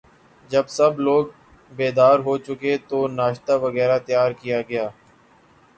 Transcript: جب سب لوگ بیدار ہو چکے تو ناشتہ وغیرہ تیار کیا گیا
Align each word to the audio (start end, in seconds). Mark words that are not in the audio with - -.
جب 0.49 0.65
سب 0.69 0.93
لوگ 0.99 1.25
بیدار 1.71 2.17
ہو 2.25 2.33
چکے 2.45 2.73
تو 2.89 2.97
ناشتہ 3.17 3.53
وغیرہ 3.63 3.97
تیار 4.07 4.31
کیا 4.41 4.59
گیا 4.69 4.87